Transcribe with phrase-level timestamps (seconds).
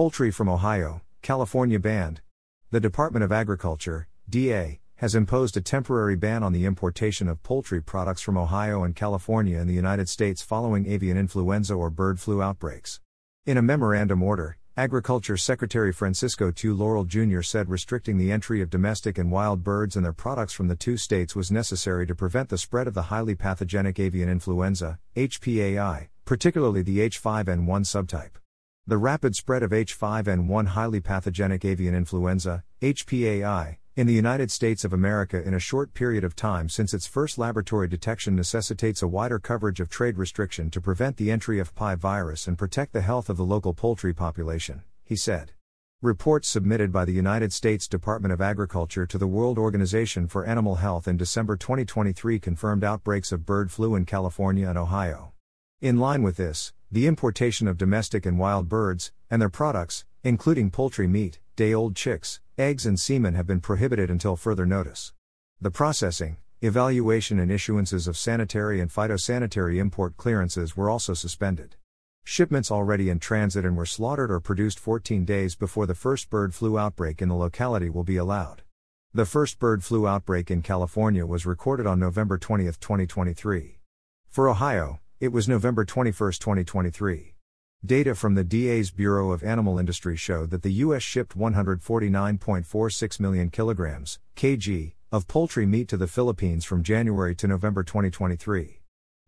[0.00, 2.22] Poultry from Ohio, California banned.
[2.70, 7.82] The Department of Agriculture, DA, has imposed a temporary ban on the importation of poultry
[7.82, 12.40] products from Ohio and California in the United States following avian influenza or bird flu
[12.40, 13.02] outbreaks.
[13.44, 17.42] In a memorandum order, Agriculture Secretary Francisco Tiu Laurel Jr.
[17.42, 20.96] said restricting the entry of domestic and wild birds and their products from the two
[20.96, 26.80] states was necessary to prevent the spread of the highly pathogenic avian influenza, HPAI, particularly
[26.80, 28.39] the H5N1 subtype.
[28.90, 34.92] The rapid spread of H5N1 highly pathogenic avian influenza, HPAI, in the United States of
[34.92, 39.38] America in a short period of time since its first laboratory detection necessitates a wider
[39.38, 43.30] coverage of trade restriction to prevent the entry of PI virus and protect the health
[43.30, 45.52] of the local poultry population, he said.
[46.02, 50.74] Reports submitted by the United States Department of Agriculture to the World Organization for Animal
[50.74, 55.29] Health in December 2023 confirmed outbreaks of bird flu in California and Ohio.
[55.80, 60.70] In line with this, the importation of domestic and wild birds, and their products, including
[60.70, 65.14] poultry meat, day old chicks, eggs, and semen, have been prohibited until further notice.
[65.58, 71.76] The processing, evaluation, and issuances of sanitary and phytosanitary import clearances were also suspended.
[72.24, 76.54] Shipments already in transit and were slaughtered or produced 14 days before the first bird
[76.54, 78.64] flu outbreak in the locality will be allowed.
[79.14, 83.78] The first bird flu outbreak in California was recorded on November 20, 2023.
[84.28, 87.34] For Ohio, it was November 21, 2023.
[87.84, 91.02] Data from the DA's Bureau of Animal Industry showed that the U.S.
[91.02, 97.82] shipped 149.46 million kilograms, kg, of poultry meat to the Philippines from January to November
[97.82, 98.80] 2023.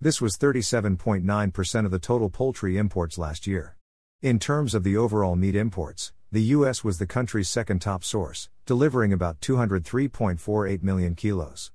[0.00, 3.76] This was 37.9% of the total poultry imports last year.
[4.22, 6.84] In terms of the overall meat imports, the U.S.
[6.84, 11.72] was the country's second top source, delivering about 203.48 million kilos.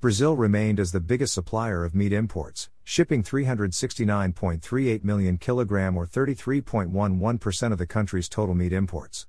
[0.00, 7.72] Brazil remained as the biggest supplier of meat imports, shipping 369.38 million kilogram or 33.11%
[7.72, 9.26] of the country's total meat imports.